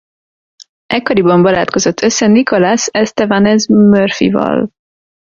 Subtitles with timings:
[0.87, 4.71] Ekkoriban barátkozott össze Nicolas Estevanez Murphyval.